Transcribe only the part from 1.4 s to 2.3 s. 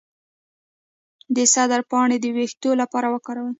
سدر پاڼې د